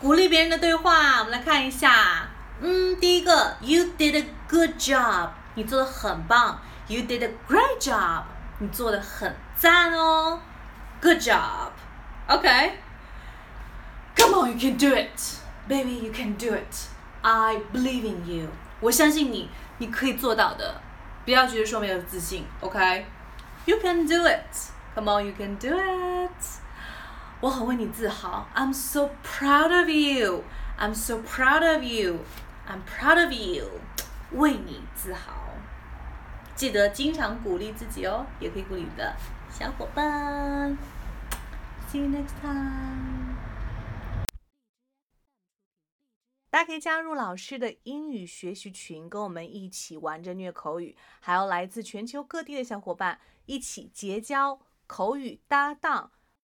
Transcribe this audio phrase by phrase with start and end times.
[0.00, 2.28] 鼓励别人的对话，我们来看一下。
[2.60, 6.60] 嗯，第一个，You did a good job，你做的很棒。
[6.86, 8.24] You did a great job，
[8.58, 10.40] 你做的很赞哦。
[11.00, 11.70] Good job。
[12.28, 12.78] OK。
[14.16, 15.18] Come on, you can do it,
[15.68, 16.04] baby.
[16.04, 16.88] You can do it.
[17.22, 18.48] I believe in you.
[18.80, 19.48] 我相信你，
[19.78, 20.80] 你可以做到的。
[21.24, 23.06] 不要觉得说没有自信，OK?
[23.64, 24.44] You can do it.
[24.94, 26.53] Come on, you can do it.
[27.40, 28.48] 我很为你自豪。
[28.54, 30.44] I'm so proud of you.
[30.78, 32.20] I'm so proud of you.
[32.66, 33.68] I'm proud of you.
[34.32, 35.32] 为你自豪。
[36.56, 39.14] 记得经常鼓励自己哦，也可以鼓励你的
[39.50, 40.76] 小伙伴。
[41.90, 43.34] See you next time.
[46.50, 56.12] 大家可以加入老师的英语学习群，跟我们一起玩着虐口语，还有来自全球各地的小伙伴一起结交口语搭档。